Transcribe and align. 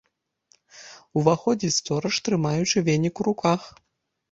Уваходзіць 1.21 1.71
стораж, 1.79 2.15
трымаючы 2.31 2.77
венік 2.91 3.15
у 3.25 3.31
руках. 3.31 3.71